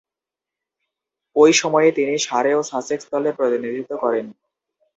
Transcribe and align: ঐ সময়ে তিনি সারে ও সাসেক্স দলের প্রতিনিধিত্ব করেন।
ঐ 1.35 1.51
সময়ে 1.53 1.89
তিনি 1.91 2.13
সারে 2.17 2.51
ও 2.55 2.61
সাসেক্স 2.63 3.05
দলের 3.11 3.33
প্রতিনিধিত্ব 3.35 3.91
করেন। 3.97 4.25